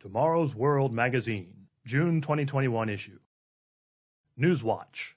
Tomorrow's 0.00 0.54
World 0.54 0.94
Magazine, 0.94 1.66
June 1.84 2.20
2021 2.20 2.88
issue. 2.88 3.18
Newswatch. 4.38 5.14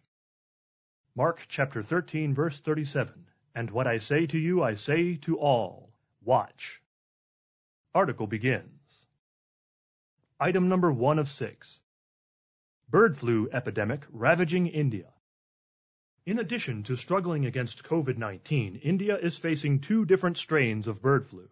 Mark 1.16 1.46
chapter 1.48 1.84
13, 1.84 2.34
verse 2.34 2.60
37. 2.60 3.28
And 3.54 3.70
what 3.70 3.86
I 3.86 4.00
say 4.00 4.26
to 4.26 4.40
you, 4.40 4.64
I 4.64 4.74
say 4.74 5.18
to 5.18 5.38
all. 5.38 5.94
Watch. 6.24 6.82
Article 7.94 8.26
begins. 8.26 9.06
Item 10.40 10.68
number 10.68 10.92
one 10.92 11.20
of 11.20 11.30
six. 11.30 11.80
Bird 12.90 13.16
flu 13.16 13.50
epidemic 13.54 14.08
ravaging 14.10 14.66
India. 14.66 15.14
In 16.26 16.40
addition 16.40 16.82
to 16.84 16.96
struggling 16.96 17.46
against 17.46 17.84
COVID 17.84 18.18
19, 18.18 18.78
India 18.78 19.16
is 19.16 19.38
facing 19.38 19.80
two 19.80 20.06
different 20.06 20.40
strains 20.40 20.88
of 20.88 21.04
bird 21.04 21.28
flu. 21.28 21.48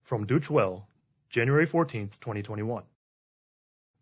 From 0.00 0.24
Deutsche 0.24 0.48
Welle, 0.48 0.88
January 1.30 1.64
14, 1.64 2.08
2021. 2.08 2.82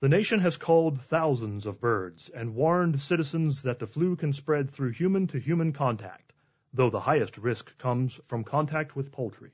The 0.00 0.08
nation 0.08 0.40
has 0.40 0.56
culled 0.56 0.98
thousands 1.02 1.66
of 1.66 1.78
birds 1.78 2.30
and 2.30 2.54
warned 2.54 3.02
citizens 3.02 3.60
that 3.60 3.78
the 3.78 3.86
flu 3.86 4.16
can 4.16 4.32
spread 4.32 4.70
through 4.70 4.92
human 4.92 5.26
to 5.26 5.38
human 5.38 5.74
contact, 5.74 6.32
though 6.72 6.88
the 6.88 7.00
highest 7.00 7.36
risk 7.36 7.76
comes 7.76 8.18
from 8.24 8.44
contact 8.44 8.96
with 8.96 9.12
poultry. 9.12 9.52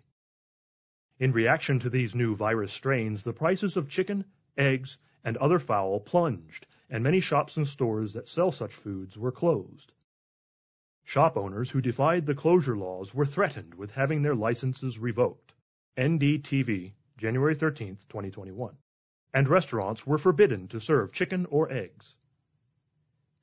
In 1.19 1.33
reaction 1.33 1.81
to 1.81 1.91
these 1.91 2.15
new 2.15 2.37
virus 2.37 2.73
strains, 2.73 3.25
the 3.25 3.33
prices 3.33 3.77
of 3.77 3.89
chicken, 3.89 4.25
eggs, 4.57 4.97
and 5.25 5.37
other 5.39 5.59
fowl 5.59 5.99
plunged, 5.99 6.69
and 6.89 7.03
many 7.03 7.19
shops 7.19 7.57
and 7.57 7.67
stores 7.67 8.13
that 8.13 8.29
sell 8.29 8.53
such 8.53 8.73
foods 8.73 9.19
were 9.19 9.33
closed. 9.33 9.91
Shop 11.03 11.37
owners 11.37 11.71
who 11.71 11.81
defied 11.81 12.25
the 12.25 12.37
closure 12.37 12.77
laws 12.77 13.13
were 13.13 13.27
threatened 13.27 13.75
with 13.75 13.91
having 13.91 14.23
their 14.23 14.37
licenses 14.37 14.97
revoked. 14.97 15.55
NDTV, 15.99 16.93
January 17.17 17.55
13, 17.55 17.97
2021. 18.09 18.77
And 19.33 19.49
restaurants 19.49 20.07
were 20.07 20.19
forbidden 20.19 20.69
to 20.69 20.81
serve 20.81 21.13
chicken 21.13 21.47
or 21.47 21.71
eggs. 21.71 22.17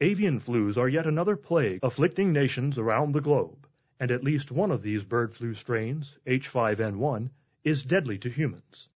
Avian 0.02 0.40
flus 0.40 0.78
are 0.78 0.90
yet 0.90 1.06
another 1.06 1.36
plague 1.36 1.80
afflicting 1.84 2.34
nations 2.34 2.78
around 2.78 3.14
the 3.14 3.22
globe, 3.22 3.68
and 4.00 4.12
at 4.12 4.24
least 4.24 4.52
one 4.52 4.72
of 4.72 4.82
these 4.82 5.04
bird 5.04 5.36
flu 5.36 5.54
strains, 5.54 6.18
H5N1, 6.26 7.30
is 7.64 7.84
deadly 7.84 8.18
to 8.18 8.30
humans. 8.30 8.90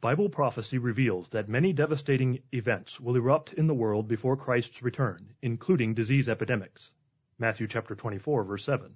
Bible 0.00 0.28
prophecy 0.28 0.78
reveals 0.78 1.30
that 1.30 1.48
many 1.48 1.72
devastating 1.72 2.40
events 2.52 3.00
will 3.00 3.16
erupt 3.16 3.54
in 3.54 3.66
the 3.66 3.74
world 3.74 4.06
before 4.06 4.36
Christ's 4.36 4.82
return, 4.82 5.34
including 5.42 5.94
disease 5.94 6.28
epidemics. 6.28 6.92
Matthew 7.38 7.66
chapter 7.66 7.96
24 7.96 8.44
verse 8.44 8.64
7. 8.64 8.94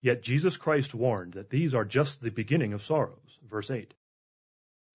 Yet 0.00 0.22
Jesus 0.22 0.56
Christ 0.56 0.94
warned 0.94 1.32
that 1.32 1.50
these 1.50 1.74
are 1.74 1.84
just 1.84 2.20
the 2.20 2.30
beginning 2.30 2.72
of 2.72 2.82
sorrows. 2.82 3.38
Verse 3.42 3.70
8. 3.70 3.94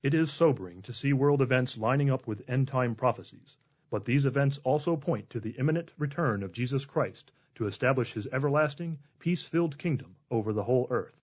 It 0.01 0.13
is 0.13 0.31
sobering 0.31 0.81
to 0.83 0.93
see 0.93 1.11
world 1.11 1.41
events 1.41 1.77
lining 1.77 2.09
up 2.09 2.25
with 2.25 2.49
end 2.49 2.69
time 2.69 2.95
prophecies, 2.95 3.57
but 3.89 4.05
these 4.05 4.25
events 4.25 4.59
also 4.59 4.95
point 4.95 5.29
to 5.29 5.41
the 5.41 5.51
imminent 5.51 5.91
return 5.97 6.41
of 6.41 6.53
Jesus 6.53 6.85
Christ 6.85 7.31
to 7.55 7.67
establish 7.67 8.13
his 8.13 8.27
everlasting, 8.27 8.99
peace 9.19 9.43
filled 9.43 9.77
kingdom 9.77 10.15
over 10.31 10.53
the 10.53 10.63
whole 10.63 10.87
earth. 10.89 11.19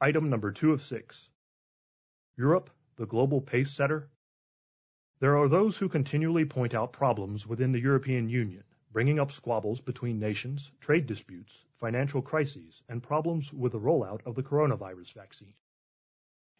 Item 0.00 0.28
number 0.28 0.50
two 0.50 0.72
of 0.72 0.82
six 0.82 1.30
Europe, 2.36 2.70
the 2.96 3.06
global 3.06 3.40
pace 3.40 3.70
setter. 3.70 4.08
There 5.20 5.36
are 5.36 5.48
those 5.48 5.76
who 5.76 5.88
continually 5.88 6.44
point 6.44 6.74
out 6.74 6.92
problems 6.92 7.46
within 7.46 7.70
the 7.70 7.80
European 7.80 8.28
Union 8.28 8.64
bringing 8.92 9.20
up 9.20 9.30
squabbles 9.30 9.80
between 9.80 10.18
nations, 10.18 10.70
trade 10.80 11.06
disputes, 11.06 11.64
financial 11.78 12.20
crises, 12.20 12.82
and 12.88 13.02
problems 13.02 13.52
with 13.52 13.72
the 13.72 13.80
rollout 13.80 14.20
of 14.26 14.34
the 14.34 14.42
coronavirus 14.42 15.12
vaccine. 15.12 15.54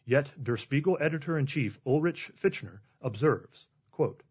Yet 0.05 0.31
Der 0.41 0.57
Spiegel 0.57 0.97
editor-in-chief 0.99 1.79
Ulrich 1.85 2.31
Fichtner 2.35 2.79
observes, 3.01 3.67
quote, 3.91 4.23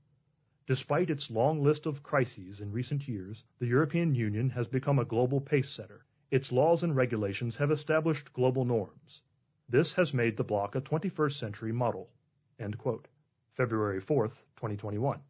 Despite 0.66 1.10
its 1.10 1.30
long 1.30 1.62
list 1.62 1.86
of 1.86 2.02
crises 2.02 2.60
in 2.60 2.72
recent 2.72 3.06
years, 3.06 3.44
the 3.58 3.66
European 3.66 4.14
Union 4.14 4.50
has 4.50 4.68
become 4.68 4.98
a 4.98 5.04
global 5.04 5.40
pace 5.40 5.68
setter. 5.68 6.04
Its 6.30 6.52
laws 6.52 6.82
and 6.82 6.94
regulations 6.94 7.56
have 7.56 7.70
established 7.70 8.32
global 8.32 8.64
norms. 8.64 9.22
This 9.68 9.92
has 9.94 10.14
made 10.14 10.36
the 10.36 10.44
bloc 10.44 10.74
a 10.74 10.80
21st 10.80 11.34
century 11.34 11.72
model. 11.72 12.10
February 13.54 14.00
4, 14.00 14.28
2021. 14.28 15.20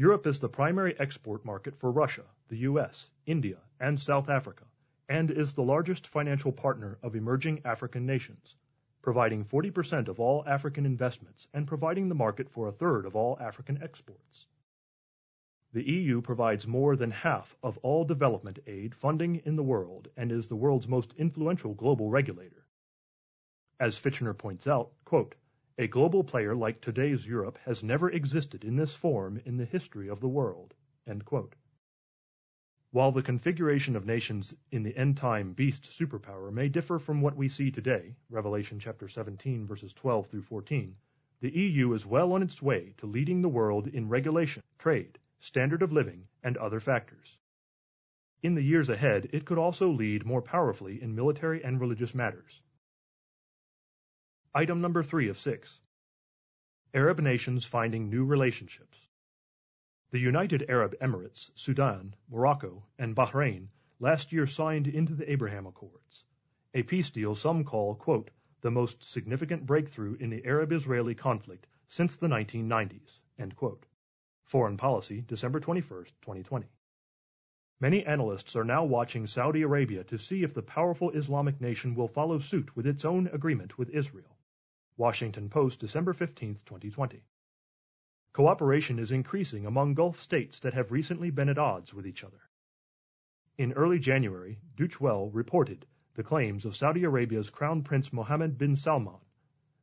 Europe 0.00 0.26
is 0.26 0.38
the 0.38 0.48
primary 0.48 0.98
export 0.98 1.44
market 1.44 1.76
for 1.76 1.92
Russia, 1.92 2.24
the 2.48 2.56
US, 2.70 3.10
India, 3.26 3.58
and 3.80 4.00
South 4.00 4.30
Africa, 4.30 4.64
and 5.10 5.30
is 5.30 5.52
the 5.52 5.62
largest 5.62 6.06
financial 6.06 6.52
partner 6.52 6.96
of 7.02 7.14
emerging 7.14 7.60
African 7.66 8.06
nations, 8.06 8.56
providing 9.02 9.44
40% 9.44 10.08
of 10.08 10.18
all 10.18 10.42
African 10.46 10.86
investments 10.86 11.48
and 11.52 11.66
providing 11.66 12.08
the 12.08 12.14
market 12.14 12.48
for 12.48 12.66
a 12.66 12.72
third 12.72 13.04
of 13.04 13.14
all 13.14 13.36
African 13.40 13.82
exports. 13.82 14.46
The 15.74 15.86
EU 15.86 16.22
provides 16.22 16.66
more 16.66 16.96
than 16.96 17.10
half 17.10 17.54
of 17.62 17.76
all 17.82 18.06
development 18.06 18.58
aid 18.66 18.94
funding 18.94 19.42
in 19.44 19.54
the 19.54 19.62
world 19.62 20.08
and 20.16 20.32
is 20.32 20.48
the 20.48 20.56
world's 20.56 20.88
most 20.88 21.12
influential 21.18 21.74
global 21.74 22.08
regulator. 22.08 22.64
As 23.78 24.00
Fichtner 24.00 24.32
points 24.32 24.66
out, 24.66 24.92
quote, 25.04 25.34
a 25.80 25.88
global 25.88 26.22
player 26.22 26.54
like 26.54 26.78
today's 26.82 27.26
Europe 27.26 27.56
has 27.64 27.82
never 27.82 28.10
existed 28.10 28.64
in 28.64 28.76
this 28.76 28.94
form 28.94 29.40
in 29.46 29.56
the 29.56 29.64
history 29.64 30.10
of 30.10 30.20
the 30.20 30.28
world. 30.28 30.74
While 32.90 33.12
the 33.12 33.22
configuration 33.22 33.96
of 33.96 34.04
nations 34.04 34.54
in 34.70 34.82
the 34.82 34.94
end-time 34.94 35.54
beast 35.54 35.84
superpower 35.84 36.52
may 36.52 36.68
differ 36.68 36.98
from 36.98 37.22
what 37.22 37.34
we 37.34 37.48
see 37.48 37.70
today, 37.70 38.14
Revelation 38.28 38.78
chapter 38.78 39.08
17 39.08 39.66
verses 39.66 39.94
12 39.94 40.26
through 40.26 40.42
14, 40.42 40.94
the 41.40 41.56
EU 41.56 41.94
is 41.94 42.04
well 42.04 42.34
on 42.34 42.42
its 42.42 42.60
way 42.60 42.92
to 42.98 43.06
leading 43.06 43.40
the 43.40 43.48
world 43.48 43.86
in 43.86 44.06
regulation, 44.06 44.62
trade, 44.78 45.18
standard 45.38 45.80
of 45.80 45.94
living, 45.94 46.28
and 46.42 46.58
other 46.58 46.80
factors. 46.80 47.38
In 48.42 48.54
the 48.54 48.62
years 48.62 48.90
ahead, 48.90 49.30
it 49.32 49.46
could 49.46 49.56
also 49.56 49.88
lead 49.88 50.26
more 50.26 50.42
powerfully 50.42 51.00
in 51.00 51.14
military 51.14 51.64
and 51.64 51.80
religious 51.80 52.14
matters. 52.14 52.60
Item 54.52 54.80
number 54.80 55.04
three 55.04 55.28
of 55.28 55.38
six. 55.38 55.80
Arab 56.92 57.20
nations 57.20 57.64
finding 57.64 58.10
new 58.10 58.24
relationships. 58.24 58.98
The 60.10 60.18
United 60.18 60.68
Arab 60.68 60.96
Emirates, 61.00 61.52
Sudan, 61.54 62.16
Morocco, 62.28 62.84
and 62.98 63.14
Bahrain 63.14 63.68
last 64.00 64.32
year 64.32 64.48
signed 64.48 64.88
into 64.88 65.14
the 65.14 65.30
Abraham 65.30 65.66
Accords, 65.66 66.24
a 66.74 66.82
peace 66.82 67.10
deal 67.10 67.36
some 67.36 67.62
call, 67.62 67.94
quote, 67.94 68.32
the 68.60 68.72
most 68.72 69.04
significant 69.04 69.66
breakthrough 69.66 70.14
in 70.14 70.30
the 70.30 70.44
Arab-Israeli 70.44 71.14
conflict 71.14 71.68
since 71.86 72.16
the 72.16 72.26
1990s, 72.26 73.20
end 73.38 73.54
quote. 73.54 73.86
Foreign 74.46 74.76
Policy, 74.76 75.22
December 75.28 75.60
21, 75.60 76.06
2020. 76.22 76.66
Many 77.78 78.04
analysts 78.04 78.56
are 78.56 78.64
now 78.64 78.82
watching 78.82 79.28
Saudi 79.28 79.62
Arabia 79.62 80.02
to 80.02 80.18
see 80.18 80.42
if 80.42 80.54
the 80.54 80.62
powerful 80.62 81.12
Islamic 81.12 81.60
nation 81.60 81.94
will 81.94 82.08
follow 82.08 82.40
suit 82.40 82.74
with 82.74 82.88
its 82.88 83.04
own 83.04 83.28
agreement 83.28 83.78
with 83.78 83.90
Israel. 83.90 84.36
Washington 84.96 85.48
Post, 85.48 85.80
December 85.80 86.12
15, 86.12 86.56
2020. 86.66 87.24
Cooperation 88.32 88.98
is 88.98 89.12
increasing 89.12 89.66
among 89.66 89.94
Gulf 89.94 90.20
states 90.20 90.60
that 90.60 90.74
have 90.74 90.92
recently 90.92 91.30
been 91.30 91.48
at 91.48 91.58
odds 91.58 91.92
with 91.92 92.06
each 92.06 92.22
other. 92.22 92.40
In 93.58 93.72
early 93.72 93.98
January, 93.98 94.60
Deutsche 94.76 95.00
Welle 95.00 95.30
reported 95.30 95.86
the 96.14 96.22
claims 96.22 96.64
of 96.64 96.76
Saudi 96.76 97.04
Arabia's 97.04 97.50
Crown 97.50 97.82
Prince 97.82 98.12
Mohammed 98.12 98.58
bin 98.58 98.76
Salman 98.76 99.20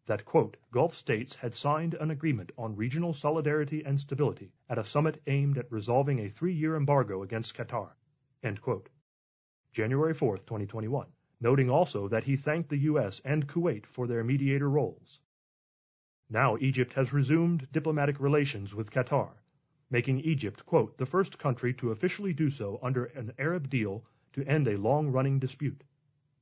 that, 0.06 0.24
quote, 0.24 0.56
Gulf 0.72 0.96
states 0.96 1.36
had 1.36 1.54
signed 1.54 1.94
an 1.96 2.12
agreement 2.12 2.52
on 2.58 2.76
regional 2.76 3.14
solidarity 3.14 3.84
and 3.84 4.00
stability 4.00 4.54
at 4.70 4.78
a 4.78 4.86
summit 4.86 5.22
aimed 5.28 5.58
at 5.58 5.72
resolving 5.72 6.20
a 6.20 6.30
three-year 6.30 6.76
embargo 6.76 7.24
against 7.24 7.56
Qatar, 7.56 7.92
end 8.44 8.62
quote. 8.62 8.90
January 9.74 10.14
4, 10.14 10.38
2021 10.38 11.08
noting 11.40 11.70
also 11.70 12.08
that 12.08 12.24
he 12.24 12.36
thanked 12.36 12.70
the 12.70 12.78
U.S. 12.78 13.22
and 13.24 13.48
Kuwait 13.48 13.86
for 13.86 14.08
their 14.08 14.24
mediator 14.24 14.70
roles. 14.70 15.20
Now 16.30 16.58
Egypt 16.58 16.94
has 16.94 17.14
resumed 17.14 17.68
diplomatic 17.72 18.20
relations 18.20 18.74
with 18.74 18.92
Qatar, 18.92 19.30
making 19.90 20.22
Egypt, 20.22 20.66
quote, 20.66 20.98
the 20.98 21.06
first 21.06 21.38
country 21.38 21.74
to 21.76 21.92
officially 21.92 22.34
do 22.34 22.50
so 22.50 22.80
under 22.82 23.06
an 23.06 23.34
Arab 23.38 23.70
deal 23.70 24.04
to 24.34 24.44
end 24.46 24.68
a 24.68 24.78
long-running 24.78 25.40
dispute, 25.40 25.84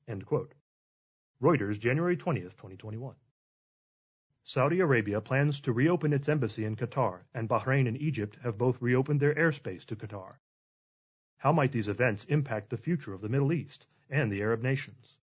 end 0.07 0.25
quote. 0.25 0.53
Reuters, 1.41 1.77
January 1.77 2.15
20th, 2.15 2.55
2021. 2.55 3.15
Saudi 4.43 4.79
Arabia 4.79 5.19
plans 5.19 5.59
to 5.59 5.73
reopen 5.73 6.13
its 6.13 6.29
embassy 6.29 6.65
in 6.65 6.75
Qatar, 6.75 7.21
and 7.33 7.49
Bahrain 7.49 7.87
and 7.87 8.01
Egypt 8.01 8.37
have 8.43 8.57
both 8.57 8.81
reopened 8.81 9.19
their 9.19 9.35
airspace 9.35 9.85
to 9.85 9.95
Qatar. 9.95 10.35
How 11.37 11.51
might 11.51 11.71
these 11.71 11.87
events 11.87 12.25
impact 12.25 12.69
the 12.69 12.77
future 12.77 13.13
of 13.13 13.21
the 13.21 13.29
Middle 13.29 13.51
East 13.51 13.87
and 14.09 14.31
the 14.31 14.41
Arab 14.41 14.61
nations? 14.61 15.17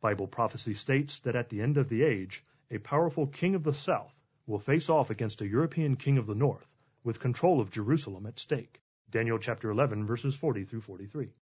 Bible 0.00 0.26
prophecy 0.26 0.74
states 0.74 1.20
that 1.20 1.36
at 1.36 1.48
the 1.48 1.60
end 1.60 1.76
of 1.76 1.88
the 1.88 2.02
age, 2.02 2.44
a 2.70 2.78
powerful 2.78 3.26
king 3.26 3.54
of 3.54 3.62
the 3.62 3.74
south 3.74 4.14
will 4.46 4.58
face 4.58 4.88
off 4.88 5.10
against 5.10 5.40
a 5.40 5.48
European 5.48 5.96
king 5.96 6.18
of 6.18 6.26
the 6.26 6.34
north 6.34 6.66
with 7.04 7.20
control 7.20 7.60
of 7.60 7.70
Jerusalem 7.70 8.26
at 8.26 8.38
stake. 8.38 8.80
Daniel 9.10 9.38
chapter 9.38 9.70
11 9.70 10.06
verses 10.06 10.34
40 10.34 10.64
through 10.64 10.80
43. 10.80 11.32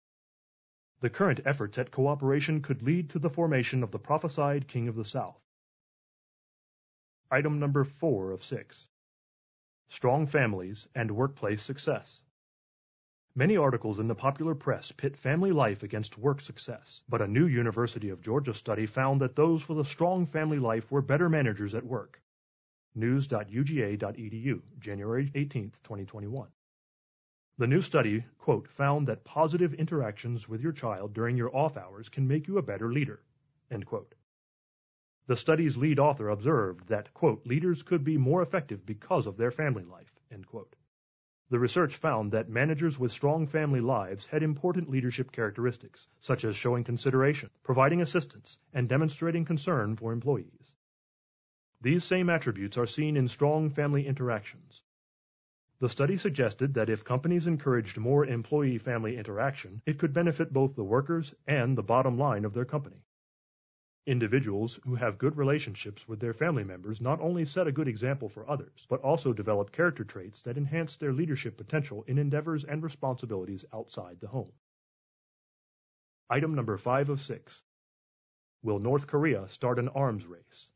The 1.01 1.11
current 1.11 1.41
efforts 1.47 1.79
at 1.79 1.91
cooperation 1.91 2.61
could 2.61 2.83
lead 2.83 3.11
to 3.11 3.19
the 3.19 3.31
formation 3.31 3.83
of 3.83 3.91
the 3.91 3.99
prophesied 3.99 4.69
king 4.69 4.89
of 4.89 4.97
the 4.97 5.05
south. 5.05 5.41
Item 7.31 7.59
number 7.59 7.85
4 7.85 8.33
of 8.33 8.45
6. 8.45 8.89
Strong 9.89 10.27
Families 10.27 10.89
and 10.95 11.11
Workplace 11.11 11.63
Success. 11.63 12.23
Many 13.41 13.57
articles 13.57 13.99
in 13.99 14.07
the 14.07 14.15
popular 14.15 14.55
press 14.55 14.93
pit 14.93 15.17
family 15.17 15.51
life 15.51 15.83
against 15.83 16.19
work 16.19 16.43
success, 16.43 17.03
but 17.09 17.23
a 17.23 17.27
new 17.27 17.47
University 17.47 18.11
of 18.11 18.21
Georgia 18.21 18.53
study 18.53 18.85
found 18.85 19.19
that 19.23 19.35
those 19.35 19.67
with 19.67 19.79
a 19.79 19.85
strong 19.87 20.27
family 20.27 20.59
life 20.59 20.91
were 20.91 21.01
better 21.01 21.27
managers 21.27 21.75
at 21.75 21.87
work. 21.87 22.21
News.uga.edu, 22.95 24.61
January 24.79 25.31
18, 25.35 25.71
2021. 25.83 26.51
The 27.57 27.67
new 27.67 27.81
study, 27.81 28.27
quote, 28.37 28.69
found 28.69 29.07
that 29.07 29.25
positive 29.25 29.73
interactions 29.73 30.47
with 30.47 30.61
your 30.61 30.73
child 30.73 31.15
during 31.15 31.39
your 31.39 31.57
off 31.57 31.79
hours 31.79 32.11
can 32.11 32.29
make 32.29 32.47
you 32.47 32.59
a 32.59 32.63
better 32.63 32.93
leader, 32.93 33.23
end 33.71 33.87
quote. 33.87 34.15
The 35.29 35.37
study's 35.37 35.79
lead 35.79 35.99
author 35.99 36.29
observed 36.29 36.89
that, 36.89 37.15
quote, 37.15 37.47
leaders 37.47 37.83
could 37.83 38.05
be 38.05 38.19
more 38.19 38.43
effective 38.43 38.85
because 38.85 39.27
of 39.27 39.39
their 39.39 39.51
family 39.51 39.85
life, 39.85 40.13
end 40.31 40.47
quote. 40.47 40.77
The 41.51 41.59
research 41.59 41.97
found 41.97 42.31
that 42.31 42.49
managers 42.49 42.97
with 42.97 43.11
strong 43.11 43.45
family 43.45 43.81
lives 43.81 44.27
had 44.27 44.43
important 44.43 44.89
leadership 44.89 45.33
characteristics, 45.33 46.07
such 46.21 46.45
as 46.45 46.55
showing 46.55 46.85
consideration, 46.85 47.51
providing 47.65 48.01
assistance, 48.01 48.61
and 48.73 48.89
demonstrating 48.89 49.45
concern 49.45 49.97
for 49.97 50.13
employees. 50.13 50.73
These 51.81 52.05
same 52.05 52.31
attributes 52.31 52.79
are 52.79 52.87
seen 52.87 53.17
in 53.17 53.27
strong 53.27 53.69
family 53.69 54.07
interactions. 54.07 54.85
The 55.81 55.89
study 55.89 56.17
suggested 56.17 56.75
that 56.75 56.89
if 56.89 57.05
companies 57.05 57.49
encouraged 57.49 57.99
more 57.99 58.25
employee 58.25 58.79
family 58.79 59.17
interaction, 59.17 59.83
it 59.87 59.99
could 59.99 60.13
benefit 60.13 60.53
both 60.53 60.77
the 60.77 60.85
workers 60.85 61.35
and 61.49 61.77
the 61.77 61.83
bottom 61.83 62.17
line 62.17 62.45
of 62.45 62.55
their 62.55 62.65
company. 62.65 63.03
Individuals 64.07 64.81
who 64.85 64.95
have 64.95 65.19
good 65.19 65.37
relationships 65.37 66.09
with 66.09 66.21
their 66.21 66.33
family 66.33 66.65
members 66.65 67.01
not 67.01 67.21
only 67.21 67.45
set 67.45 67.67
a 67.67 67.73
good 67.73 67.87
example 67.87 68.29
for 68.29 68.49
others, 68.49 68.87
but 68.89 69.01
also 69.01 69.33
develop 69.33 69.73
character 69.73 70.05
traits 70.05 70.43
that 70.43 70.57
enhance 70.57 70.97
their 70.97 71.13
leadership 71.13 71.57
potential 71.57 72.03
in 72.07 72.19
endeavors 72.19 72.65
and 72.65 72.83
responsibilities 72.83 73.65
outside 73.73 74.19
the 74.21 74.29
home. 74.29 74.53
Item 76.31 76.55
number 76.55 76.79
5 76.79 77.11
of 77.11 77.21
6. 77.21 77.63
Will 78.63 78.79
North 78.79 79.07
Korea 79.07 79.49
start 79.49 79.79
an 79.79 79.89
arms 79.89 80.27
race? 80.27 80.69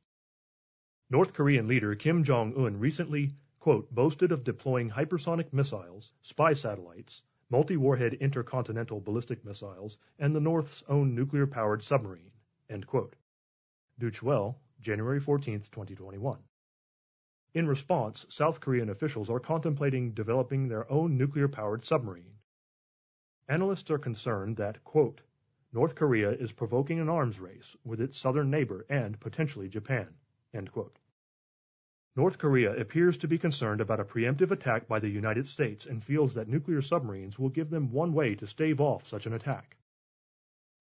North 1.11 1.32
Korean 1.32 1.67
leader 1.67 1.94
Kim 1.94 2.25
Jong 2.25 2.55
un 2.56 2.79
recently 2.79 3.32
quote, 3.65 3.91
boasted 3.94 4.31
of 4.31 4.44
deploying 4.44 4.91
hypersonic 4.91 5.50
missiles, 5.50 6.12
spy 6.20 6.53
satellites, 6.53 7.23
multi-warhead 7.49 8.12
intercontinental 8.12 9.00
ballistic 9.00 9.43
missiles, 9.43 9.97
and 10.19 10.37
the 10.37 10.41
North's 10.41 10.82
own 10.87 11.15
nuclear-powered 11.15 11.82
submarine, 11.82 12.31
end 12.69 12.87
quote. 12.87 13.17
Deutsche 13.99 14.23
Welle, 14.23 14.59
January 14.81 15.21
14, 15.21 15.61
2021. 15.61 16.39
In 17.55 17.69
response, 17.69 18.27
South 18.29 18.61
Korean 18.61 18.91
officials 18.91 19.31
are 19.31 19.39
contemplating 19.39 20.13
developing 20.13 20.67
their 20.67 20.91
own 20.91 21.17
nuclear-powered 21.17 21.85
submarine. 21.85 22.35
Analysts 23.49 23.91
are 23.91 23.99
concerned 23.99 24.57
that, 24.57 24.83
quote, 24.83 25.21
North 25.73 25.95
Korea 25.95 26.31
is 26.31 26.53
provoking 26.53 27.01
an 27.01 27.09
arms 27.09 27.39
race 27.39 27.77
with 27.85 28.01
its 28.01 28.17
southern 28.17 28.51
neighbor 28.51 28.87
and 28.89 29.19
potentially 29.21 29.69
Japan, 29.69 30.15
end 30.53 30.73
quote. 30.73 30.99
North 32.17 32.39
Korea 32.39 32.77
appears 32.77 33.19
to 33.19 33.29
be 33.29 33.39
concerned 33.39 33.81
about 33.81 34.01
a 34.01 34.05
preemptive 34.05 34.53
attack 34.53 34.87
by 34.87 35.01
the 35.01 35.09
United 35.09 35.49
States 35.49 35.85
and 35.87 36.03
feels 36.03 36.35
that 36.35 36.49
nuclear 36.49 36.81
submarines 36.81 37.39
will 37.39 37.49
give 37.49 37.71
them 37.71 37.91
one 37.91 38.13
way 38.13 38.35
to 38.37 38.47
stave 38.47 38.81
off 38.81 39.07
such 39.09 39.27
an 39.27 39.33
attack. 39.33 39.77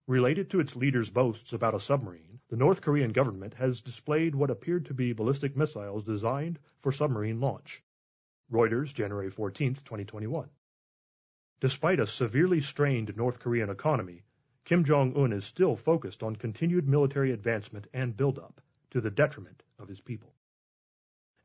Related 0.06 0.50
to 0.50 0.60
its 0.60 0.76
leader's 0.76 1.08
boasts 1.08 1.54
about 1.54 1.74
a 1.74 1.80
submarine, 1.80 2.38
the 2.48 2.58
North 2.58 2.82
Korean 2.82 3.12
government 3.12 3.54
has 3.54 3.80
displayed 3.80 4.34
what 4.34 4.50
appeared 4.50 4.84
to 4.84 4.92
be 4.92 5.14
ballistic 5.14 5.56
missiles 5.56 6.04
designed 6.04 6.58
for 6.82 6.92
submarine 6.92 7.40
launch. 7.40 7.82
Reuters, 8.52 8.92
January 8.92 9.30
14, 9.30 9.76
2021. 9.76 10.50
Despite 11.60 12.00
a 12.00 12.06
severely 12.06 12.60
strained 12.60 13.16
North 13.16 13.40
Korean 13.40 13.70
economy, 13.70 14.24
Kim 14.66 14.84
Jong 14.84 15.16
un 15.16 15.32
is 15.32 15.46
still 15.46 15.74
focused 15.74 16.22
on 16.22 16.36
continued 16.36 16.86
military 16.86 17.32
advancement 17.32 17.86
and 17.94 18.14
buildup 18.14 18.60
to 18.90 19.00
the 19.00 19.10
detriment 19.10 19.62
of 19.78 19.88
his 19.88 20.02
people. 20.02 20.34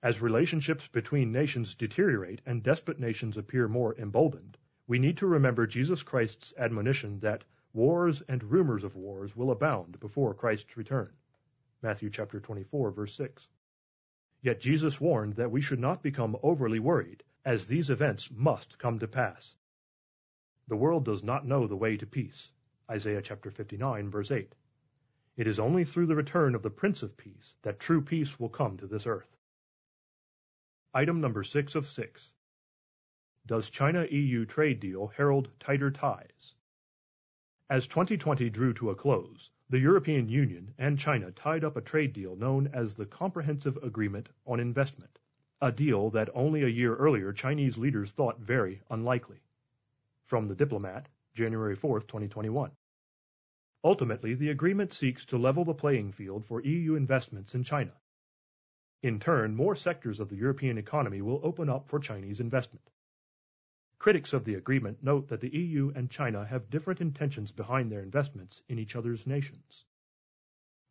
As 0.03 0.21
relationships 0.21 0.85
between 0.87 1.31
nations 1.31 1.75
deteriorate 1.75 2.41
and 2.45 2.61
despot 2.61 2.99
nations 2.99 3.37
appear 3.37 3.69
more 3.69 3.95
emboldened, 3.95 4.57
we 4.85 4.99
need 4.99 5.15
to 5.19 5.27
remember 5.27 5.65
Jesus 5.65 6.03
Christ's 6.03 6.53
admonition 6.57 7.21
that 7.21 7.45
wars 7.73 8.21
and 8.27 8.43
rumors 8.43 8.83
of 8.83 8.95
wars 8.95 9.35
will 9.35 9.51
abound 9.51 9.99
before 9.99 10.33
Christ's 10.33 10.75
return. 10.75 11.11
Matthew 11.81 12.09
chapter 12.09 12.39
24 12.39 12.91
verse 12.91 13.13
6. 13.15 13.47
Yet 14.41 14.61
Jesus 14.61 14.99
warned 14.99 15.35
that 15.35 15.51
we 15.51 15.61
should 15.61 15.79
not 15.79 16.01
become 16.01 16.37
overly 16.41 16.79
worried, 16.79 17.23
as 17.45 17.67
these 17.67 17.89
events 17.89 18.31
must 18.31 18.79
come 18.79 18.99
to 18.99 19.07
pass. 19.07 19.55
The 20.67 20.75
world 20.75 21.05
does 21.05 21.23
not 21.23 21.45
know 21.45 21.67
the 21.67 21.75
way 21.75 21.97
to 21.97 22.05
peace. 22.05 22.51
Isaiah 22.89 23.21
chapter 23.21 23.51
59 23.51 24.09
verse 24.09 24.31
8. 24.31 24.55
It 25.37 25.47
is 25.47 25.59
only 25.59 25.85
through 25.85 26.07
the 26.07 26.15
return 26.15 26.55
of 26.55 26.63
the 26.63 26.69
Prince 26.69 27.03
of 27.03 27.15
Peace 27.15 27.55
that 27.61 27.79
true 27.79 28.01
peace 28.01 28.39
will 28.39 28.49
come 28.49 28.77
to 28.77 28.87
this 28.87 29.07
earth. 29.07 29.37
Item 30.93 31.21
number 31.21 31.43
6 31.43 31.75
of 31.75 31.85
6. 31.85 32.31
Does 33.45 33.69
China-EU 33.69 34.45
trade 34.45 34.79
deal 34.79 35.07
herald 35.07 35.49
tighter 35.59 35.91
ties? 35.91 36.55
As 37.69 37.87
2020 37.87 38.49
drew 38.49 38.73
to 38.73 38.89
a 38.89 38.95
close, 38.95 39.51
the 39.69 39.77
European 39.79 40.27
Union 40.27 40.73
and 40.77 40.97
China 40.97 41.31
tied 41.31 41.63
up 41.63 41.77
a 41.77 41.81
trade 41.81 42.13
deal 42.13 42.35
known 42.35 42.67
as 42.73 42.95
the 42.95 43.05
Comprehensive 43.05 43.77
Agreement 43.77 44.29
on 44.45 44.59
Investment, 44.59 45.19
a 45.61 45.71
deal 45.71 46.09
that 46.09 46.29
only 46.33 46.63
a 46.63 46.67
year 46.67 46.95
earlier 46.95 47.31
Chinese 47.31 47.77
leaders 47.77 48.11
thought 48.11 48.39
very 48.39 48.81
unlikely. 48.89 49.41
From 50.25 50.47
the 50.47 50.55
Diplomat, 50.55 51.09
January 51.33 51.75
4, 51.75 51.99
2021. 51.99 52.71
Ultimately, 53.83 54.33
the 54.33 54.49
agreement 54.49 54.91
seeks 54.91 55.25
to 55.25 55.37
level 55.37 55.63
the 55.63 55.73
playing 55.73 56.11
field 56.11 56.45
for 56.45 56.61
EU 56.61 56.95
investments 56.95 57.53
in 57.53 57.63
China 57.63 57.93
in 59.01 59.17
turn, 59.17 59.55
more 59.55 59.75
sectors 59.75 60.19
of 60.19 60.27
the 60.27 60.35
European 60.35 60.77
economy 60.77 61.21
will 61.21 61.39
open 61.41 61.69
up 61.69 61.87
for 61.87 61.99
Chinese 61.99 62.41
investment. 62.41 62.89
Critics 63.99 64.31
of 64.31 64.45
the 64.45 64.55
agreement 64.55 65.03
note 65.03 65.27
that 65.27 65.41
the 65.41 65.53
EU 65.53 65.91
and 65.93 66.09
China 66.09 66.45
have 66.45 66.69
different 66.69 67.01
intentions 67.01 67.51
behind 67.51 67.91
their 67.91 68.01
investments 68.01 68.61
in 68.69 68.79
each 68.79 68.95
other's 68.95 69.27
nations. 69.27 69.85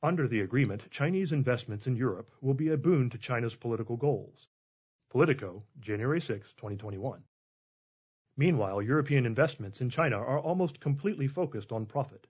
Under 0.03 0.29
the 0.29 0.43
agreement, 0.43 0.91
Chinese 0.91 1.33
investments 1.33 1.87
in 1.87 1.97
Europe 1.97 2.31
will 2.43 2.53
be 2.53 2.69
a 2.69 2.77
boon 2.77 3.09
to 3.09 3.17
China's 3.17 3.55
political 3.55 3.97
goals. 3.97 4.51
Politico, 5.09 5.65
January 5.81 6.21
6, 6.21 6.53
2021. 6.53 7.25
Meanwhile, 8.37 8.83
European 8.83 9.25
investments 9.25 9.81
in 9.81 9.89
China 9.89 10.19
are 10.19 10.39
almost 10.39 10.79
completely 10.79 11.29
focused 11.29 11.73
on 11.73 11.87
profit. 11.87 12.27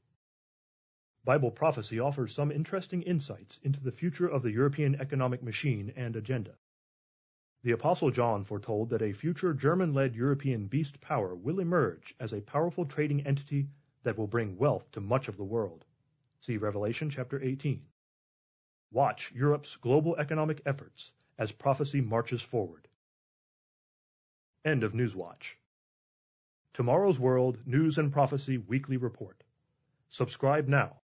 Bible 1.25 1.51
prophecy 1.51 1.99
offers 1.99 2.33
some 2.33 2.53
interesting 2.53 3.03
insights 3.03 3.59
into 3.65 3.81
the 3.81 3.91
future 3.91 4.29
of 4.29 4.43
the 4.43 4.53
European 4.53 4.95
economic 5.01 5.43
machine 5.43 5.93
and 5.97 6.15
agenda. 6.15 6.55
The 7.63 7.73
Apostle 7.73 8.11
John 8.11 8.45
foretold 8.45 8.91
that 8.91 9.03
a 9.03 9.13
future 9.13 9.53
German 9.53 9.93
led 9.93 10.15
European 10.15 10.67
beast 10.67 11.01
power 11.01 11.35
will 11.35 11.59
emerge 11.59 12.15
as 12.21 12.33
a 12.33 12.41
powerful 12.41 12.85
trading 12.85 13.27
entity 13.27 13.69
that 14.05 14.17
will 14.17 14.27
bring 14.27 14.57
wealth 14.57 14.91
to 14.93 15.01
much 15.01 15.29
of 15.29 15.37
the 15.37 15.45
world. 15.45 15.85
See 16.41 16.57
Revelation 16.57 17.11
chapter 17.11 17.43
18. 17.43 17.85
Watch 18.91 19.33
Europe's 19.33 19.77
global 19.77 20.17
economic 20.17 20.63
efforts 20.65 21.13
as 21.39 21.53
prophecy 21.53 22.01
marches 22.01 22.43
forward. 22.43 22.89
End 24.65 24.85
of 24.85 24.93
Newswatch. 24.93 25.57
Tomorrow's 26.73 27.19
World 27.19 27.67
News 27.67 27.99
and 27.99 28.13
Prophecy 28.13 28.59
Weekly 28.59 28.97
Report. 28.97 29.43
Subscribe 30.09 30.69
now 30.69 31.01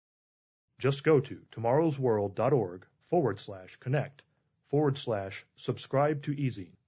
just 0.80 1.04
go 1.04 1.20
to 1.20 1.42
tomorrowsworld.org 1.52 2.86
forward 3.10 3.40
slash 3.40 3.76
connect 3.82 4.22
forward 4.70 4.98
slash 4.98 5.46
subscribe 5.56 6.22
to 6.24 6.32
ezine. 6.36 6.79